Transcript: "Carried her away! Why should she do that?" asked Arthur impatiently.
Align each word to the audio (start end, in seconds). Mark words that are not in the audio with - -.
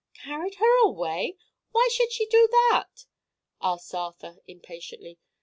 "Carried 0.23 0.55
her 0.55 0.75
away! 0.83 1.37
Why 1.73 1.87
should 1.91 2.11
she 2.11 2.25
do 2.25 2.47
that?" 2.71 3.05
asked 3.61 3.93
Arthur 3.93 4.37
impatiently. 4.47 5.19